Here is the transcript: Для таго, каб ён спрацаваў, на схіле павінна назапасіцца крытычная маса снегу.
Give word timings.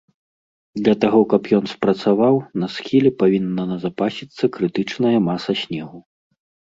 Для 0.83 0.93
таго, 1.03 1.19
каб 1.33 1.49
ён 1.57 1.65
спрацаваў, 1.73 2.35
на 2.61 2.67
схіле 2.77 3.11
павінна 3.21 3.63
назапасіцца 3.75 4.45
крытычная 4.57 5.17
маса 5.27 5.51
снегу. 5.65 5.99